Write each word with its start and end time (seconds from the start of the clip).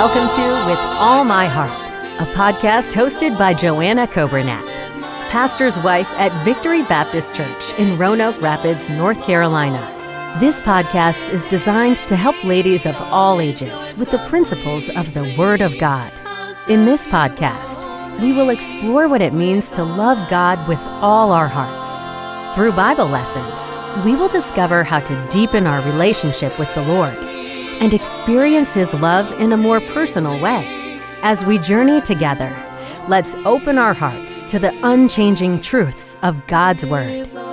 Welcome 0.00 0.34
to 0.34 0.66
With 0.66 0.78
All 0.98 1.24
My 1.24 1.44
Heart, 1.46 2.04
a 2.26 2.32
podcast 2.32 2.94
hosted 2.94 3.36
by 3.36 3.52
Joanna 3.52 4.06
Coburnett, 4.06 4.64
pastor's 5.28 5.78
wife 5.80 6.08
at 6.12 6.32
Victory 6.42 6.82
Baptist 6.84 7.34
Church 7.34 7.74
in 7.74 7.98
Roanoke 7.98 8.40
Rapids, 8.40 8.88
North 8.88 9.22
Carolina. 9.22 9.78
This 10.40 10.62
podcast 10.62 11.28
is 11.28 11.44
designed 11.44 11.98
to 11.98 12.16
help 12.16 12.42
ladies 12.44 12.86
of 12.86 12.96
all 12.96 13.42
ages 13.42 13.94
with 13.98 14.10
the 14.10 14.26
principles 14.30 14.88
of 14.88 15.12
the 15.12 15.34
Word 15.36 15.60
of 15.60 15.78
God. 15.78 16.10
In 16.66 16.86
this 16.86 17.06
podcast, 17.06 17.84
we 18.22 18.32
will 18.32 18.48
explore 18.48 19.06
what 19.06 19.20
it 19.20 19.34
means 19.34 19.70
to 19.72 19.84
love 19.84 20.30
God 20.30 20.66
with 20.66 20.80
all 20.80 21.30
our 21.30 21.46
hearts. 21.46 22.56
Through 22.56 22.72
Bible 22.72 23.08
lessons, 23.08 24.02
we 24.02 24.14
will 24.14 24.28
discover 24.28 24.82
how 24.82 25.00
to 25.00 25.28
deepen 25.28 25.66
our 25.66 25.82
relationship 25.82 26.58
with 26.58 26.74
the 26.74 26.84
Lord 26.84 27.29
and 27.80 27.92
experience 27.92 28.72
His 28.72 28.94
love 28.94 29.32
in 29.40 29.52
a 29.52 29.56
more 29.56 29.80
personal 29.80 30.40
way. 30.40 31.00
As 31.22 31.44
we 31.44 31.58
journey 31.58 32.00
together, 32.00 32.54
let's 33.08 33.34
open 33.44 33.78
our 33.78 33.94
hearts 33.94 34.44
to 34.44 34.58
the 34.58 34.72
unchanging 34.86 35.60
truths 35.60 36.16
of 36.22 36.46
God's 36.46 36.86
Word. 36.86 37.49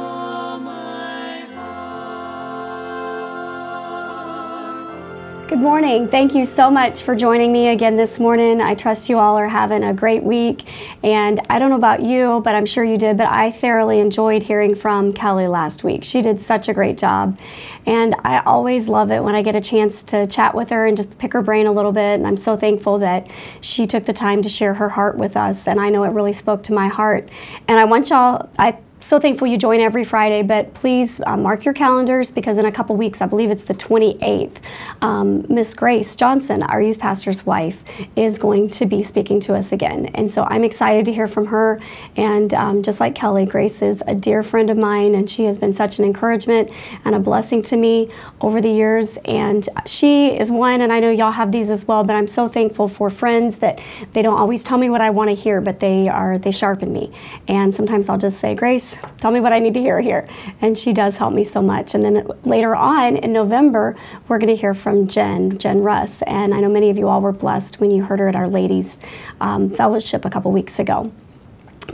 Good 5.47 5.59
morning. 5.59 6.09
Thank 6.09 6.35
you 6.35 6.45
so 6.45 6.69
much 6.69 7.03
for 7.03 7.15
joining 7.15 7.53
me 7.53 7.69
again 7.69 7.95
this 7.95 8.19
morning. 8.19 8.59
I 8.59 8.75
trust 8.75 9.07
you 9.07 9.17
all 9.17 9.37
are 9.37 9.47
having 9.47 9.81
a 9.81 9.93
great 9.93 10.21
week. 10.21 10.65
And 11.05 11.39
I 11.49 11.57
don't 11.57 11.69
know 11.69 11.77
about 11.77 12.03
you, 12.03 12.41
but 12.43 12.53
I'm 12.53 12.65
sure 12.65 12.83
you 12.83 12.97
did, 12.97 13.15
but 13.15 13.27
I 13.27 13.51
thoroughly 13.51 14.01
enjoyed 14.01 14.43
hearing 14.43 14.75
from 14.75 15.13
Kelly 15.13 15.47
last 15.47 15.85
week. 15.85 16.03
She 16.03 16.21
did 16.21 16.41
such 16.41 16.67
a 16.67 16.73
great 16.73 16.97
job. 16.97 17.39
And 17.85 18.13
I 18.25 18.39
always 18.39 18.89
love 18.89 19.09
it 19.09 19.23
when 19.23 19.35
I 19.35 19.41
get 19.41 19.55
a 19.55 19.61
chance 19.61 20.03
to 20.03 20.27
chat 20.27 20.53
with 20.53 20.69
her 20.69 20.85
and 20.85 20.97
just 20.97 21.17
pick 21.17 21.31
her 21.31 21.41
brain 21.41 21.65
a 21.65 21.71
little 21.71 21.93
bit. 21.93 22.15
And 22.15 22.27
I'm 22.27 22.35
so 22.35 22.57
thankful 22.57 22.99
that 22.99 23.31
she 23.61 23.87
took 23.87 24.03
the 24.03 24.11
time 24.11 24.41
to 24.41 24.49
share 24.49 24.73
her 24.73 24.89
heart 24.89 25.17
with 25.17 25.37
us. 25.37 25.65
And 25.65 25.79
I 25.79 25.89
know 25.89 26.03
it 26.03 26.09
really 26.09 26.33
spoke 26.33 26.61
to 26.63 26.73
my 26.73 26.89
heart. 26.89 27.29
And 27.69 27.79
I 27.79 27.85
want 27.85 28.09
y'all, 28.09 28.49
I 28.59 28.77
so 28.99 29.19
thankful 29.19 29.47
you 29.47 29.57
join 29.57 29.79
every 29.79 30.03
Friday, 30.03 30.41
but 30.41 30.73
please 30.73 31.21
uh, 31.25 31.37
mark 31.37 31.63
your 31.63 31.73
calendars 31.73 32.31
because 32.31 32.57
in 32.57 32.65
a 32.65 32.71
couple 32.71 32.95
weeks, 32.95 33.21
I 33.21 33.27
believe 33.27 33.51
it's 33.51 33.63
the 33.63 33.75
28th, 33.75 34.57
um, 35.01 35.45
Miss 35.49 35.73
Grace 35.75 36.15
Johnson, 36.15 36.63
our 36.63 36.81
youth 36.81 36.97
pastor's 36.97 37.45
wife, 37.45 37.83
is 38.15 38.39
going 38.39 38.69
to 38.69 38.85
be 38.85 39.03
speaking 39.03 39.39
to 39.41 39.53
us 39.53 39.71
again. 39.71 40.07
And 40.15 40.31
so 40.31 40.43
I'm 40.45 40.63
excited 40.63 41.05
to 41.05 41.13
hear 41.13 41.27
from 41.27 41.45
her. 41.45 41.79
And 42.15 42.53
um, 42.55 42.81
just 42.81 42.99
like 42.99 43.13
Kelly, 43.13 43.45
Grace 43.45 43.81
is 43.81 44.01
a 44.07 44.15
dear 44.15 44.41
friend 44.41 44.69
of 44.69 44.77
mine, 44.77 45.13
and 45.13 45.29
she 45.29 45.45
has 45.45 45.57
been 45.59 45.73
such 45.73 45.99
an 45.99 46.05
encouragement 46.05 46.71
and 47.05 47.13
a 47.13 47.19
blessing 47.19 47.61
to 47.63 47.77
me 47.77 48.09
over 48.41 48.61
the 48.61 48.69
years. 48.69 49.17
And 49.25 49.69
she 49.85 50.37
is 50.37 50.49
one, 50.49 50.81
and 50.81 50.91
I 50.91 50.99
know 50.99 51.11
y'all 51.11 51.31
have 51.31 51.51
these 51.51 51.69
as 51.69 51.87
well, 51.87 52.03
but 52.03 52.15
I'm 52.15 52.27
so 52.27 52.47
thankful 52.47 52.87
for 52.87 53.09
friends 53.11 53.57
that 53.59 53.79
they 54.13 54.23
don't 54.23 54.39
always 54.39 54.63
tell 54.63 54.79
me 54.79 54.89
what 54.89 55.01
I 55.01 55.11
want 55.11 55.29
to 55.29 55.35
hear, 55.35 55.61
but 55.61 55.79
they 55.79 56.09
are, 56.09 56.39
they 56.39 56.51
sharpen 56.51 56.91
me. 56.91 57.11
And 57.47 57.73
sometimes 57.73 58.09
I'll 58.09 58.17
just 58.17 58.39
say, 58.39 58.55
Grace, 58.55 58.86
tell 59.17 59.31
me 59.31 59.39
what 59.39 59.53
I 59.53 59.59
need 59.59 59.73
to 59.73 59.81
hear 59.81 59.99
here. 59.99 60.27
And 60.61 60.77
she 60.77 60.93
does 60.93 61.17
help 61.17 61.33
me 61.33 61.43
so 61.43 61.61
much. 61.61 61.95
And 61.95 62.03
then 62.03 62.27
later 62.43 62.75
on 62.75 63.17
in 63.17 63.33
November, 63.33 63.95
we're 64.27 64.37
going 64.37 64.55
to 64.55 64.55
hear 64.55 64.73
from 64.73 65.07
Jen, 65.07 65.57
Jen 65.57 65.81
Russ. 65.81 66.21
And 66.23 66.53
I 66.53 66.59
know 66.59 66.69
many 66.69 66.89
of 66.89 66.97
you 66.97 67.07
all 67.07 67.21
were 67.21 67.31
blessed 67.31 67.79
when 67.79 67.91
you 67.91 68.03
heard 68.03 68.19
her 68.19 68.27
at 68.27 68.35
our 68.35 68.47
ladies' 68.47 68.99
um, 69.41 69.69
fellowship 69.69 70.25
a 70.25 70.29
couple 70.29 70.51
weeks 70.51 70.79
ago. 70.79 71.11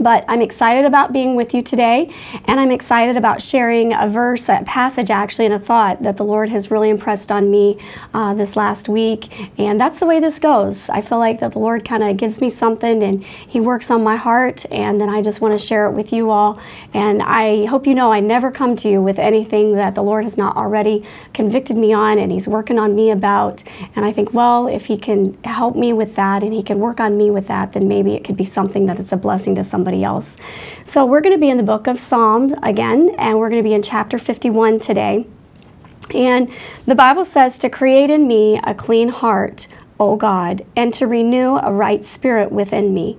But 0.00 0.24
I'm 0.26 0.42
excited 0.42 0.84
about 0.84 1.12
being 1.12 1.36
with 1.36 1.54
you 1.54 1.62
today, 1.62 2.12
and 2.46 2.58
I'm 2.58 2.72
excited 2.72 3.16
about 3.16 3.40
sharing 3.40 3.92
a 3.92 4.08
verse, 4.08 4.48
a 4.48 4.62
passage 4.66 5.08
actually, 5.08 5.44
and 5.44 5.54
a 5.54 5.58
thought 5.58 6.02
that 6.02 6.16
the 6.16 6.24
Lord 6.24 6.48
has 6.48 6.70
really 6.70 6.90
impressed 6.90 7.30
on 7.30 7.48
me 7.48 7.78
uh, 8.12 8.34
this 8.34 8.56
last 8.56 8.88
week. 8.88 9.48
And 9.58 9.80
that's 9.80 10.00
the 10.00 10.06
way 10.06 10.18
this 10.18 10.40
goes. 10.40 10.88
I 10.88 11.00
feel 11.00 11.18
like 11.18 11.38
that 11.40 11.52
the 11.52 11.60
Lord 11.60 11.84
kind 11.84 12.02
of 12.02 12.16
gives 12.16 12.40
me 12.40 12.48
something 12.48 13.04
and 13.04 13.22
He 13.22 13.60
works 13.60 13.90
on 13.90 14.02
my 14.02 14.16
heart, 14.16 14.66
and 14.72 15.00
then 15.00 15.08
I 15.08 15.22
just 15.22 15.40
want 15.40 15.52
to 15.52 15.64
share 15.64 15.86
it 15.86 15.92
with 15.92 16.12
you 16.12 16.30
all. 16.30 16.58
And 16.92 17.22
I 17.22 17.66
hope 17.66 17.86
you 17.86 17.94
know 17.94 18.12
I 18.12 18.18
never 18.18 18.50
come 18.50 18.74
to 18.76 18.88
you 18.88 19.00
with 19.00 19.20
anything 19.20 19.76
that 19.76 19.94
the 19.94 20.02
Lord 20.02 20.24
has 20.24 20.36
not 20.36 20.56
already 20.56 21.06
convicted 21.34 21.76
me 21.76 21.92
on 21.92 22.18
and 22.18 22.32
He's 22.32 22.48
working 22.48 22.80
on 22.80 22.96
me 22.96 23.12
about. 23.12 23.62
And 23.94 24.04
I 24.04 24.12
think, 24.12 24.34
well, 24.34 24.66
if 24.66 24.86
He 24.86 24.98
can 24.98 25.40
help 25.44 25.76
me 25.76 25.92
with 25.92 26.16
that 26.16 26.42
and 26.42 26.52
He 26.52 26.64
can 26.64 26.80
work 26.80 26.98
on 26.98 27.16
me 27.16 27.30
with 27.30 27.46
that, 27.46 27.74
then 27.74 27.86
maybe 27.86 28.14
it 28.14 28.24
could 28.24 28.36
be 28.36 28.44
something 28.44 28.86
that 28.86 28.98
it's 28.98 29.12
a 29.12 29.16
blessing 29.16 29.54
to 29.54 29.62
someone 29.62 29.83
somebody 29.84 30.02
else. 30.02 30.34
So 30.86 31.04
we're 31.04 31.20
going 31.20 31.34
to 31.34 31.40
be 31.40 31.50
in 31.50 31.58
the 31.58 31.62
book 31.62 31.86
of 31.86 31.98
Psalms 31.98 32.54
again, 32.62 33.14
and 33.18 33.38
we're 33.38 33.50
going 33.50 33.62
to 33.62 33.68
be 33.68 33.74
in 33.74 33.82
chapter 33.82 34.18
51 34.18 34.78
today. 34.78 35.26
And 36.14 36.50
the 36.86 36.94
Bible 36.94 37.26
says 37.26 37.58
to 37.58 37.68
create 37.68 38.08
in 38.08 38.26
me 38.26 38.58
a 38.64 38.74
clean 38.74 39.10
heart, 39.10 39.68
O 40.00 40.16
God, 40.16 40.64
and 40.74 40.92
to 40.94 41.06
renew 41.06 41.56
a 41.56 41.70
right 41.70 42.02
spirit 42.02 42.50
within 42.50 42.94
me. 42.94 43.18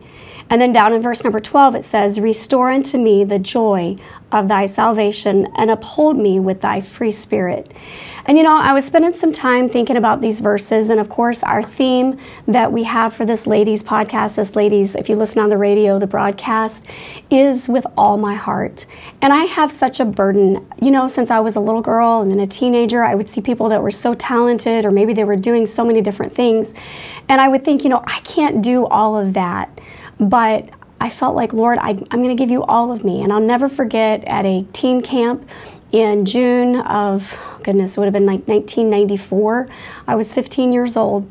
And 0.50 0.60
then 0.60 0.74
down 0.74 0.94
in 0.94 1.04
verse 1.04 1.24
number 1.24 1.40
12, 1.40 1.76
it 1.76 1.84
says, 1.84 2.20
Restore 2.20 2.72
unto 2.72 2.98
me 2.98 3.24
the 3.24 3.40
joy 3.40 3.98
of 4.32 4.48
thy 4.48 4.66
salvation 4.66 5.48
and 5.56 5.70
uphold 5.70 6.18
me 6.18 6.40
with 6.40 6.62
thy 6.62 6.82
free 6.82 7.12
spirit. 7.12 7.72
And 8.28 8.38
you 8.38 8.44
know, 8.44 8.58
I 8.58 8.74
was 8.74 8.84
spending 8.84 9.14
some 9.14 9.32
time 9.32 9.70
thinking 9.70 9.98
about 9.98 10.20
these 10.20 10.40
verses, 10.40 10.90
and 10.90 11.00
of 11.00 11.10
course, 11.10 11.44
our 11.44 11.62
theme 11.62 12.18
that 12.48 12.72
we 12.72 12.84
have 12.84 13.14
for 13.14 13.24
this 13.24 13.46
ladies 13.46 13.84
podcast, 13.84 14.34
this 14.34 14.56
ladies, 14.56 14.96
if 14.96 15.10
you 15.10 15.16
listen 15.16 15.44
on 15.44 15.50
the 15.50 15.58
radio, 15.58 16.00
the 16.00 16.08
broadcast, 16.08 16.86
is 17.30 17.70
with 17.70 17.86
all 17.96 18.18
my 18.18 18.34
heart. 18.34 18.88
And 19.22 19.32
I 19.32 19.46
have 19.46 19.72
such 19.72 20.00
a 20.00 20.06
burden. 20.06 20.68
You 20.82 20.90
know, 20.90 21.08
since 21.08 21.30
I 21.30 21.40
was 21.40 21.56
a 21.56 21.60
little 21.60 21.84
girl 21.84 22.22
and 22.22 22.32
then 22.32 22.40
a 22.40 22.48
teenager, 22.48 23.04
I 23.04 23.14
would 23.14 23.30
see 23.30 23.42
people 23.42 23.70
that 23.70 23.82
were 23.82 23.92
so 23.92 24.16
talented, 24.16 24.86
or 24.86 24.92
maybe 24.92 25.14
they 25.14 25.24
were 25.24 25.36
doing 25.36 25.68
so 25.68 25.86
many 25.86 26.02
different 26.02 26.34
things. 26.34 26.74
And 27.30 27.40
I 27.40 27.48
would 27.48 27.64
think, 27.64 27.84
you 27.84 27.90
know, 27.90 28.04
I 28.08 28.22
can't 28.22 28.64
do 28.64 28.86
all 28.88 29.16
of 29.16 29.34
that. 29.34 29.82
But 30.20 30.70
I 31.00 31.10
felt 31.10 31.36
like, 31.36 31.54
Lord, 31.54 31.78
I, 31.80 31.90
am 31.90 32.24
going 32.24 32.36
to 32.36 32.36
give 32.36 32.50
you 32.50 32.64
all 32.64 32.92
of 32.92 33.04
me. 33.04 33.22
And 33.22 33.32
I'll 33.32 33.40
never 33.40 33.70
forget 33.70 34.24
at 34.26 34.46
a 34.46 34.64
teen 34.74 35.02
camp 35.02 35.48
in 35.92 36.26
June 36.26 36.78
of, 36.82 37.38
goodness, 37.64 37.96
it 37.96 38.00
would 38.00 38.06
have 38.06 38.14
been 38.14 38.26
like 38.26 38.48
1994. 38.48 39.68
I 40.08 40.16
was 40.16 40.34
15 40.34 40.74
years 40.74 40.98
old. 40.98 41.30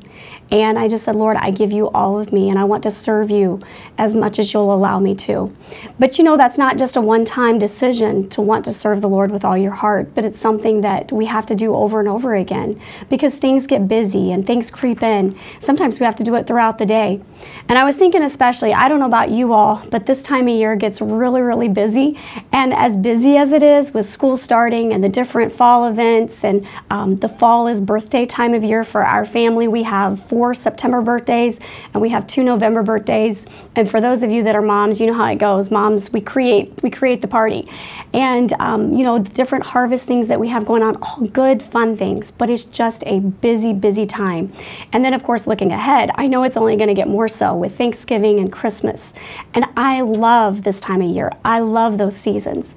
And 0.54 0.78
I 0.78 0.86
just 0.86 1.04
said, 1.04 1.16
Lord, 1.16 1.36
I 1.36 1.50
give 1.50 1.72
you 1.72 1.90
all 1.90 2.16
of 2.16 2.32
me 2.32 2.48
and 2.48 2.60
I 2.60 2.62
want 2.62 2.84
to 2.84 2.90
serve 2.92 3.28
you 3.28 3.60
as 3.98 4.14
much 4.14 4.38
as 4.38 4.52
you'll 4.52 4.72
allow 4.72 5.00
me 5.00 5.16
to. 5.16 5.52
But 5.98 6.16
you 6.16 6.22
know, 6.22 6.36
that's 6.36 6.56
not 6.56 6.78
just 6.78 6.94
a 6.94 7.00
one 7.00 7.24
time 7.24 7.58
decision 7.58 8.28
to 8.28 8.40
want 8.40 8.64
to 8.66 8.72
serve 8.72 9.00
the 9.00 9.08
Lord 9.08 9.32
with 9.32 9.44
all 9.44 9.58
your 9.58 9.72
heart, 9.72 10.14
but 10.14 10.24
it's 10.24 10.38
something 10.38 10.80
that 10.82 11.10
we 11.10 11.26
have 11.26 11.44
to 11.46 11.56
do 11.56 11.74
over 11.74 11.98
and 11.98 12.08
over 12.08 12.36
again 12.36 12.80
because 13.08 13.34
things 13.34 13.66
get 13.66 13.88
busy 13.88 14.30
and 14.30 14.46
things 14.46 14.70
creep 14.70 15.02
in. 15.02 15.36
Sometimes 15.58 15.98
we 15.98 16.06
have 16.06 16.14
to 16.14 16.24
do 16.24 16.36
it 16.36 16.46
throughout 16.46 16.78
the 16.78 16.86
day. 16.86 17.20
And 17.68 17.76
I 17.76 17.84
was 17.84 17.96
thinking, 17.96 18.22
especially, 18.22 18.72
I 18.72 18.88
don't 18.88 19.00
know 19.00 19.06
about 19.06 19.30
you 19.30 19.52
all, 19.52 19.84
but 19.90 20.06
this 20.06 20.22
time 20.22 20.46
of 20.46 20.54
year 20.54 20.76
gets 20.76 21.00
really, 21.00 21.42
really 21.42 21.68
busy. 21.68 22.16
And 22.52 22.72
as 22.72 22.96
busy 22.96 23.36
as 23.36 23.52
it 23.52 23.64
is 23.64 23.92
with 23.92 24.06
school 24.06 24.36
starting 24.36 24.92
and 24.92 25.02
the 25.02 25.08
different 25.08 25.52
fall 25.52 25.88
events, 25.88 26.44
and 26.44 26.64
um, 26.90 27.16
the 27.16 27.28
fall 27.28 27.66
is 27.66 27.80
birthday 27.80 28.24
time 28.24 28.54
of 28.54 28.62
year 28.62 28.84
for 28.84 29.04
our 29.04 29.24
family, 29.24 29.66
we 29.66 29.82
have 29.82 30.22
four 30.28 30.43
September 30.52 31.00
birthdays 31.00 31.60
and 31.92 32.02
we 32.02 32.08
have 32.08 32.26
two 32.26 32.42
November 32.42 32.82
birthdays. 32.82 33.46
And 33.76 33.88
for 33.90 34.00
those 34.00 34.22
of 34.22 34.30
you 34.30 34.42
that 34.42 34.54
are 34.54 34.62
moms, 34.62 35.00
you 35.00 35.06
know 35.06 35.14
how 35.14 35.26
it 35.26 35.36
goes. 35.36 35.70
Moms, 35.70 36.12
we 36.12 36.20
create 36.20 36.82
we 36.82 36.90
create 36.90 37.22
the 37.22 37.28
party, 37.28 37.68
and 38.12 38.52
um, 38.54 38.92
you 38.92 39.04
know 39.04 39.18
the 39.18 39.30
different 39.30 39.64
harvest 39.64 40.06
things 40.06 40.26
that 40.26 40.38
we 40.38 40.48
have 40.48 40.66
going 40.66 40.82
on, 40.82 40.96
all 40.96 41.20
good 41.28 41.62
fun 41.62 41.96
things. 41.96 42.30
But 42.32 42.50
it's 42.50 42.64
just 42.64 43.04
a 43.06 43.20
busy, 43.20 43.72
busy 43.72 44.06
time. 44.06 44.52
And 44.92 45.04
then 45.04 45.14
of 45.14 45.22
course 45.22 45.46
looking 45.46 45.72
ahead, 45.72 46.10
I 46.16 46.26
know 46.26 46.42
it's 46.42 46.56
only 46.56 46.76
going 46.76 46.88
to 46.88 46.94
get 46.94 47.08
more 47.08 47.28
so 47.28 47.54
with 47.54 47.76
Thanksgiving 47.78 48.40
and 48.40 48.52
Christmas. 48.52 49.14
And 49.54 49.64
I 49.76 50.00
love 50.00 50.62
this 50.62 50.80
time 50.80 51.00
of 51.00 51.10
year. 51.10 51.32
I 51.44 51.60
love 51.60 51.98
those 51.98 52.16
seasons. 52.16 52.74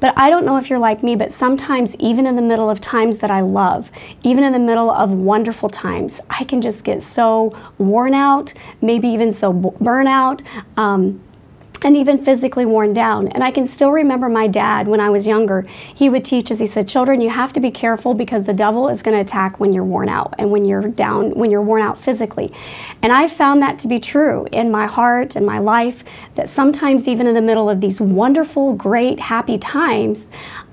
But 0.00 0.14
I 0.16 0.30
don't 0.30 0.44
know 0.44 0.56
if 0.56 0.70
you're 0.70 0.78
like 0.78 1.02
me, 1.02 1.16
but 1.16 1.32
sometimes, 1.32 1.96
even 1.96 2.26
in 2.26 2.36
the 2.36 2.42
middle 2.42 2.70
of 2.70 2.80
times 2.80 3.18
that 3.18 3.30
I 3.30 3.40
love, 3.40 3.90
even 4.22 4.44
in 4.44 4.52
the 4.52 4.58
middle 4.58 4.90
of 4.90 5.10
wonderful 5.12 5.68
times, 5.68 6.20
I 6.30 6.44
can 6.44 6.60
just 6.60 6.84
get 6.84 7.02
so 7.02 7.52
worn 7.78 8.14
out, 8.14 8.52
maybe 8.80 9.08
even 9.08 9.32
so 9.32 9.52
burnout. 9.52 10.42
Um, 10.76 11.20
and 11.82 11.96
even 11.96 12.22
physically 12.22 12.64
worn 12.64 12.92
down. 12.92 13.28
And 13.28 13.42
I 13.42 13.50
can 13.50 13.66
still 13.66 13.92
remember 13.92 14.28
my 14.28 14.46
dad 14.46 14.88
when 14.88 15.00
I 15.00 15.10
was 15.10 15.26
younger. 15.26 15.62
He 15.94 16.08
would 16.08 16.24
teach 16.24 16.50
us, 16.50 16.58
he 16.58 16.66
said, 16.66 16.88
Children, 16.88 17.20
you 17.20 17.30
have 17.30 17.52
to 17.54 17.60
be 17.60 17.70
careful 17.70 18.14
because 18.14 18.44
the 18.44 18.52
devil 18.52 18.88
is 18.88 19.02
going 19.02 19.16
to 19.16 19.20
attack 19.20 19.60
when 19.60 19.72
you're 19.72 19.84
worn 19.84 20.08
out 20.08 20.34
and 20.38 20.50
when 20.50 20.64
you're 20.64 20.88
down, 20.88 21.30
when 21.32 21.50
you're 21.50 21.62
worn 21.62 21.82
out 21.82 22.00
physically. 22.00 22.52
And 23.02 23.12
I 23.12 23.28
found 23.28 23.62
that 23.62 23.78
to 23.80 23.88
be 23.88 24.00
true 24.00 24.46
in 24.52 24.70
my 24.70 24.86
heart 24.86 25.36
and 25.36 25.46
my 25.46 25.58
life 25.58 26.04
that 26.34 26.48
sometimes, 26.48 27.08
even 27.08 27.26
in 27.26 27.34
the 27.34 27.42
middle 27.42 27.68
of 27.70 27.80
these 27.80 28.00
wonderful, 28.00 28.74
great, 28.74 29.20
happy 29.20 29.58
times, 29.58 30.28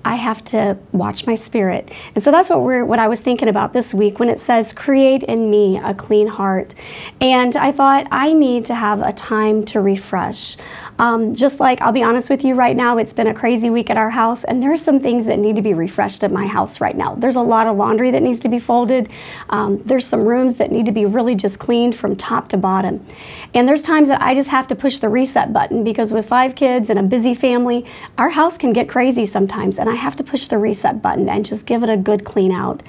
I 0.06 0.14
have 0.16 0.44
to 0.46 0.78
watch 0.92 1.26
my 1.26 1.34
spirit. 1.34 1.92
And 2.14 2.24
so 2.24 2.30
that's 2.30 2.48
what 2.48 2.62
we're 2.62 2.86
what 2.86 3.00
I 3.00 3.08
was 3.08 3.22
thinking 3.22 3.50
about 3.50 3.74
this 3.74 3.92
week 3.92 4.20
when 4.20 4.30
it 4.30 4.40
says 4.40 4.72
create 4.72 5.24
in 5.24 5.50
me 5.50 5.80
a 5.80 5.96
clean 5.96 6.28
heart. 6.28 6.76
And 7.22 7.56
I 7.56 7.72
thought 7.72 8.08
I 8.12 8.32
need 8.32 8.66
to 8.66 8.76
have 8.76 9.02
a 9.02 9.12
time 9.12 9.66
to 9.66 9.82
refresh. 9.82 10.58
Um, 10.98 11.36
just 11.36 11.60
like 11.60 11.82
I'll 11.82 11.92
be 11.92 12.04
honest 12.04 12.30
with 12.30 12.46
you 12.46 12.56
right 12.56 12.76
now, 12.76 12.98
it's 12.98 13.14
been 13.14 13.28
a 13.28 13.34
crazy 13.34 13.70
week 13.70 13.90
at 13.90 13.98
our 13.98 14.10
house, 14.10 14.44
and 14.46 14.64
there's 14.64 14.82
some 14.82 15.00
things 15.00 15.26
that 15.26 15.40
need 15.40 15.56
to 15.58 15.62
be 15.62 15.74
refreshed 15.74 16.24
at 16.24 16.32
my 16.32 16.48
house 16.48 16.80
right 16.80 16.96
now. 16.96 17.16
There's 17.16 17.36
a 17.36 17.42
lot 17.42 17.68
of 17.68 17.76
laundry 17.76 18.12
that 18.12 18.24
needs 18.24 18.40
to 18.42 18.50
be 18.50 18.60
folded. 18.60 19.10
Um, 19.50 19.82
there's 19.84 20.08
some 20.08 20.24
rooms 20.24 20.56
that 20.58 20.72
need 20.72 20.86
to 20.86 20.92
be 20.92 21.06
really 21.06 21.36
just 21.36 21.60
cleaned 21.60 21.96
from 21.96 22.16
top 22.16 22.48
to 22.50 22.58
bottom. 22.58 23.06
And 23.54 23.68
there's 23.68 23.82
times 23.82 24.08
that 24.08 24.22
I 24.22 24.34
just 24.34 24.50
have 24.50 24.68
to 24.68 24.76
push 24.76 25.00
the 25.00 25.10
reset 25.10 25.52
button 25.52 25.84
because 25.84 26.14
with 26.14 26.28
five 26.28 26.56
kids 26.56 26.90
and 26.90 26.98
a 26.98 27.04
busy 27.04 27.34
family, 27.34 27.86
our 28.18 28.30
house 28.30 28.58
can 28.58 28.72
get 28.72 28.88
crazy 28.88 29.26
sometimes, 29.26 29.80
and 29.80 29.90
I 29.90 29.96
have 29.96 30.16
to 30.18 30.24
push 30.24 30.48
the 30.48 30.58
reset 30.58 31.02
button 31.02 31.28
and 31.28 31.46
just 31.46 31.66
give 31.66 31.84
it 31.84 31.90
a 31.90 31.98
good 31.98 32.24
clean 32.24 32.52
out. 32.52 32.84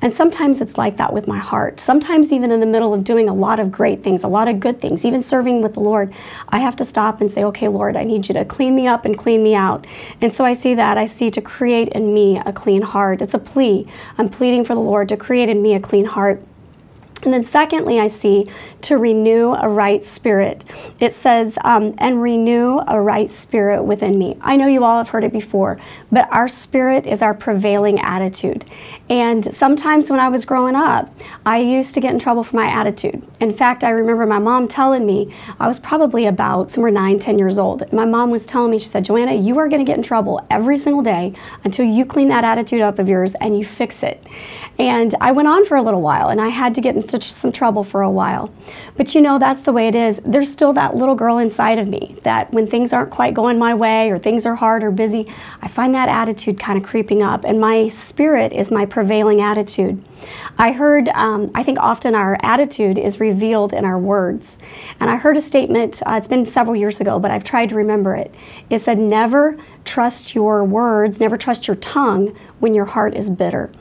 And 0.00 0.12
sometimes 0.12 0.60
it's 0.60 0.76
like 0.76 0.96
that 0.96 1.12
with 1.12 1.28
my 1.28 1.38
heart. 1.38 1.78
Sometimes, 1.78 2.32
even 2.32 2.50
in 2.50 2.58
the 2.58 2.66
middle 2.66 2.92
of 2.92 3.04
doing 3.04 3.28
a 3.28 3.34
lot 3.34 3.60
of 3.60 3.70
great 3.70 4.02
things, 4.02 4.24
a 4.24 4.28
lot 4.28 4.48
of 4.48 4.58
good 4.58 4.80
things, 4.80 5.04
even 5.04 5.22
serving 5.22 5.62
with 5.62 5.74
the 5.74 5.80
Lord, 5.80 6.12
I 6.48 6.58
have 6.58 6.74
to 6.76 6.84
stop 6.84 7.20
and 7.20 7.30
say, 7.30 7.44
okay, 7.52 7.68
Lord, 7.68 7.96
I 7.96 8.04
need 8.04 8.28
you 8.28 8.34
to 8.34 8.46
clean 8.46 8.74
me 8.74 8.86
up 8.86 9.04
and 9.04 9.16
clean 9.16 9.42
me 9.42 9.54
out. 9.54 9.86
And 10.22 10.32
so 10.32 10.42
I 10.42 10.54
see 10.54 10.74
that. 10.74 10.96
I 10.96 11.04
see 11.04 11.28
to 11.28 11.42
create 11.42 11.88
in 11.90 12.14
me 12.14 12.38
a 12.38 12.52
clean 12.52 12.80
heart. 12.80 13.20
It's 13.20 13.34
a 13.34 13.38
plea. 13.38 13.86
I'm 14.16 14.30
pleading 14.30 14.64
for 14.64 14.74
the 14.74 14.80
Lord 14.80 15.10
to 15.10 15.18
create 15.18 15.50
in 15.50 15.60
me 15.60 15.74
a 15.74 15.80
clean 15.80 16.06
heart. 16.06 16.42
And 17.24 17.32
then, 17.32 17.44
secondly, 17.44 18.00
I 18.00 18.08
see 18.08 18.48
to 18.80 18.98
renew 18.98 19.52
a 19.52 19.68
right 19.68 20.02
spirit. 20.02 20.64
It 20.98 21.12
says, 21.12 21.56
um, 21.62 21.94
and 21.98 22.20
renew 22.20 22.80
a 22.88 23.00
right 23.00 23.30
spirit 23.30 23.82
within 23.84 24.18
me. 24.18 24.36
I 24.40 24.56
know 24.56 24.66
you 24.66 24.82
all 24.82 24.98
have 24.98 25.10
heard 25.10 25.22
it 25.22 25.32
before, 25.32 25.78
but 26.10 26.28
our 26.32 26.48
spirit 26.48 27.06
is 27.06 27.22
our 27.22 27.34
prevailing 27.34 28.00
attitude. 28.00 28.64
And 29.08 29.54
sometimes 29.54 30.10
when 30.10 30.20
I 30.20 30.28
was 30.28 30.44
growing 30.44 30.74
up, 30.74 31.12
I 31.44 31.58
used 31.58 31.92
to 31.94 32.00
get 32.00 32.12
in 32.12 32.18
trouble 32.18 32.44
for 32.44 32.56
my 32.56 32.66
attitude. 32.66 33.22
In 33.40 33.52
fact, 33.52 33.84
I 33.84 33.90
remember 33.90 34.26
my 34.26 34.38
mom 34.38 34.68
telling 34.68 35.04
me, 35.04 35.34
I 35.60 35.68
was 35.68 35.78
probably 35.78 36.26
about 36.26 36.70
somewhere 36.70 36.92
nine, 36.92 37.18
ten 37.18 37.38
years 37.38 37.58
old. 37.58 37.92
My 37.92 38.04
mom 38.04 38.30
was 38.30 38.46
telling 38.46 38.70
me, 38.70 38.78
she 38.78 38.88
said, 38.88 39.04
Joanna, 39.04 39.34
you 39.34 39.58
are 39.58 39.68
going 39.68 39.84
to 39.84 39.90
get 39.90 39.96
in 39.96 40.02
trouble 40.02 40.46
every 40.50 40.76
single 40.76 41.02
day 41.02 41.34
until 41.64 41.84
you 41.84 42.06
clean 42.06 42.28
that 42.28 42.44
attitude 42.44 42.80
up 42.80 42.98
of 42.98 43.08
yours 43.08 43.34
and 43.36 43.58
you 43.58 43.64
fix 43.64 44.02
it. 44.02 44.24
And 44.78 45.14
I 45.20 45.32
went 45.32 45.48
on 45.48 45.66
for 45.66 45.76
a 45.76 45.82
little 45.82 46.00
while 46.00 46.30
and 46.30 46.40
I 46.40 46.48
had 46.48 46.74
to 46.76 46.80
get 46.80 46.96
into 46.96 47.20
some 47.20 47.52
trouble 47.52 47.84
for 47.84 48.02
a 48.02 48.10
while. 48.10 48.52
But 48.96 49.14
you 49.14 49.20
know, 49.20 49.38
that's 49.38 49.62
the 49.62 49.72
way 49.72 49.88
it 49.88 49.94
is. 49.94 50.20
There's 50.24 50.50
still 50.50 50.72
that 50.74 50.96
little 50.96 51.14
girl 51.14 51.38
inside 51.38 51.78
of 51.78 51.88
me 51.88 52.16
that 52.22 52.50
when 52.52 52.66
things 52.66 52.92
aren't 52.92 53.10
quite 53.10 53.34
going 53.34 53.58
my 53.58 53.74
way 53.74 54.10
or 54.10 54.18
things 54.18 54.46
are 54.46 54.54
hard 54.54 54.82
or 54.82 54.90
busy, 54.90 55.30
I 55.60 55.68
find 55.68 55.94
that 55.94 56.08
attitude 56.08 56.58
kind 56.58 56.78
of 56.78 56.88
creeping 56.88 57.22
up. 57.22 57.44
And 57.44 57.60
my 57.60 57.88
spirit 57.88 58.52
is 58.52 58.70
my 58.70 58.86
prevailing 59.02 59.40
attitude. 59.40 60.00
I 60.58 60.70
heard, 60.70 61.08
um, 61.08 61.50
I 61.56 61.64
think 61.64 61.80
often 61.80 62.14
our 62.14 62.38
attitude 62.44 62.98
is 62.98 63.18
revealed 63.18 63.72
in 63.72 63.84
our 63.84 63.98
words. 63.98 64.60
And 65.00 65.10
I 65.10 65.16
heard 65.16 65.36
a 65.36 65.40
statement, 65.40 66.00
uh, 66.06 66.12
it's 66.12 66.28
been 66.28 66.46
several 66.46 66.76
years 66.76 67.00
ago, 67.00 67.18
but 67.18 67.32
I've 67.32 67.42
tried 67.42 67.70
to 67.70 67.74
remember 67.74 68.14
it. 68.14 68.32
It 68.70 68.78
said, 68.78 69.00
Never 69.00 69.56
trust 69.84 70.36
your 70.36 70.62
words, 70.62 71.18
never 71.18 71.36
trust 71.36 71.66
your 71.66 71.74
tongue 71.78 72.38
when 72.60 72.74
your 72.74 72.84
heart 72.84 73.16
is 73.16 73.28
bitter. 73.28 73.72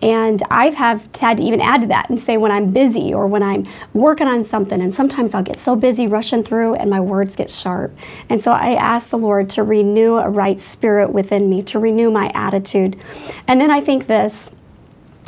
And 0.00 0.40
I've 0.48 0.74
have 0.74 1.08
had 1.16 1.38
to 1.38 1.42
even 1.42 1.60
add 1.60 1.80
to 1.80 1.88
that 1.88 2.08
and 2.08 2.20
say 2.22 2.36
when 2.36 2.52
I'm 2.52 2.70
busy 2.70 3.12
or 3.12 3.26
when 3.26 3.42
I'm 3.42 3.66
working 3.94 4.28
on 4.28 4.44
something, 4.44 4.80
and 4.80 4.94
sometimes 4.94 5.34
I'll 5.34 5.42
get 5.42 5.58
so 5.58 5.74
busy 5.74 6.06
rushing 6.06 6.44
through 6.44 6.74
and 6.74 6.88
my 6.88 7.00
words 7.00 7.34
get 7.34 7.50
sharp. 7.50 7.92
And 8.28 8.40
so 8.40 8.52
I 8.52 8.74
ask 8.74 9.08
the 9.08 9.18
Lord 9.18 9.50
to 9.50 9.64
renew 9.64 10.18
a 10.18 10.28
right 10.28 10.60
spirit 10.60 11.12
within 11.12 11.50
me, 11.50 11.62
to 11.62 11.80
renew 11.80 12.12
my 12.12 12.30
attitude. 12.34 12.96
And 13.48 13.60
then 13.60 13.72
I 13.72 13.80
think 13.80 14.06
this. 14.06 14.52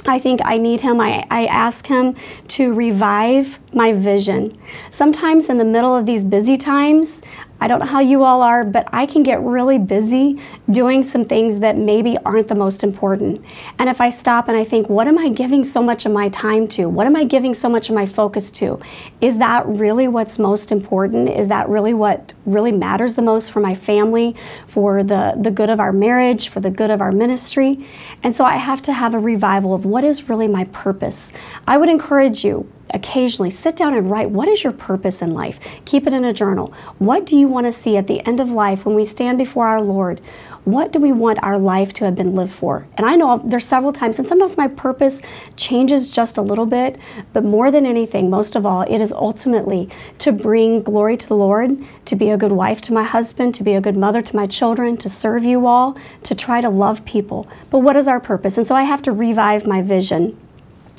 I 0.07 0.19
think 0.19 0.41
I 0.45 0.57
need 0.57 0.81
him. 0.81 1.01
I, 1.01 1.27
I 1.31 1.47
ask 1.47 1.87
him 1.87 2.17
to 2.49 2.73
revive 2.73 3.59
my 3.75 3.93
vision. 3.93 4.59
Sometimes 4.91 5.49
in 5.49 5.59
the 5.59 5.65
middle 5.65 5.95
of 5.95 6.07
these 6.07 6.25
busy 6.25 6.57
times, 6.57 7.23
I 7.61 7.69
don't 7.69 7.79
know 7.81 7.87
how 7.87 8.01
you 8.01 8.25
all 8.25 8.41
are, 8.43 8.65
but 8.65 8.89
I 8.93 9.05
can 9.05 9.23
get 9.23 9.41
really 9.43 9.79
busy 9.79 10.41
doing 10.71 11.03
some 11.03 11.25
things 11.25 11.59
that 11.59 11.77
maybe 11.77 12.17
aren't 12.25 12.49
the 12.49 12.55
most 12.55 12.83
important. 12.83 13.45
And 13.79 13.89
if 13.89 14.01
I 14.01 14.09
stop 14.09 14.49
and 14.49 14.57
I 14.57 14.65
think, 14.65 14.89
what 14.89 15.07
am 15.07 15.19
I 15.19 15.29
giving 15.29 15.63
so 15.63 15.83
much 15.83 16.07
of 16.07 16.13
my 16.13 16.31
time 16.31 16.67
to? 16.69 16.89
What 16.89 17.07
am 17.07 17.17
I 17.17 17.25
giving 17.25 17.53
so 17.53 17.69
much 17.69 17.91
of 17.91 17.95
my 17.95 18.07
focus 18.07 18.51
to? 18.53 18.81
Is 19.21 19.37
that 19.39 19.67
really 19.67 20.09
what's 20.09 20.39
most 20.39 20.73
important? 20.73 21.29
Is 21.29 21.49
that 21.49 21.69
really 21.69 21.93
what 21.93 22.33
really 22.47 22.73
matters 22.73 23.15
the 23.15 23.23
most 23.23 23.53
for 23.53 23.61
my 23.61 23.75
family, 23.75 24.35
for 24.67 25.03
the, 25.03 25.37
the 25.41 25.51
good 25.51 25.69
of 25.69 25.81
our 25.81 25.93
marriage, 25.93 26.49
for 26.49 26.61
the 26.61 26.71
good 26.71 26.91
of 26.91 27.03
our 27.03 27.13
ministry? 27.13 27.87
And 28.23 28.35
so 28.35 28.45
I 28.45 28.57
have 28.57 28.81
to 28.83 28.93
have 28.93 29.15
a 29.15 29.19
revival 29.19 29.75
of 29.75 29.85
what 29.85 30.03
is 30.03 30.29
really 30.31 30.49
my 30.49 30.65
purpose. 30.67 31.33
I 31.67 31.77
would 31.77 31.91
encourage 31.91 32.45
you 32.45 32.67
occasionally 32.95 33.51
sit 33.51 33.77
down 33.77 33.95
and 33.95 34.11
write 34.11 34.31
what 34.31 34.49
is 34.49 34.63
your 34.63 34.73
purpose 34.73 35.23
in 35.23 35.33
life? 35.35 35.61
Keep 35.85 36.07
it 36.07 36.13
in 36.13 36.25
a 36.25 36.33
journal. 36.33 36.73
What 36.99 37.27
do 37.27 37.37
you 37.37 37.49
want 37.49 37.67
to 37.67 37.73
see 37.73 37.97
at 37.97 38.07
the 38.07 38.27
end 38.27 38.41
of 38.41 38.51
life 38.51 38.85
when 38.85 38.95
we 38.95 39.05
stand 39.05 39.39
before 39.39 39.67
our 39.67 39.83
Lord? 39.83 40.21
What 40.65 40.93
do 40.93 40.99
we 40.99 41.11
want 41.11 41.43
our 41.43 41.59
life 41.59 41.95
to 41.95 42.05
have 42.05 42.15
been 42.15 42.35
lived 42.35 42.53
for? 42.53 42.87
And 42.99 43.07
I 43.07 43.17
know 43.17 43.41
there's 43.43 43.65
several 43.65 43.95
times, 43.95 44.19
and 44.19 44.29
sometimes 44.29 44.59
my 44.59 44.69
purpose 44.69 45.23
changes 45.57 46.11
just 46.11 46.37
a 46.37 46.43
little 46.43 46.67
bit, 46.67 46.99
but 47.33 47.45
more 47.45 47.71
than 47.71 47.87
anything, 47.87 48.29
most 48.29 48.57
of 48.57 48.67
all, 48.67 48.83
it 48.83 49.01
is 49.01 49.11
ultimately 49.11 49.89
to 50.19 50.33
bring 50.33 50.83
glory 50.83 51.17
to 51.17 51.27
the 51.27 51.35
Lord, 51.35 51.83
to 52.05 52.15
be 52.15 52.29
a 52.29 52.37
good 52.37 52.53
wife 52.53 52.83
to 52.83 52.93
my 52.93 53.05
husband, 53.05 53.55
to 53.55 53.65
be 53.65 53.73
a 53.73 53.81
good 53.81 53.97
mother 53.97 54.21
to 54.21 54.37
my 54.37 54.47
children, 54.47 54.99
to 54.99 55.09
serve 55.09 55.45
you 55.45 55.67
all, 55.67 55.97
to 56.25 56.35
try 56.35 56.61
to 56.61 56.69
love 56.69 57.07
people. 57.07 57.49
But 57.71 57.79
what 57.79 57.97
is 57.97 58.07
our 58.07 58.21
purpose? 58.21 58.59
And 58.59 58.69
so 58.69 58.75
I 58.75 58.83
have 58.83 59.01
to 59.03 59.13
revive 59.13 59.67
my 59.67 59.81
vision. 59.81 60.37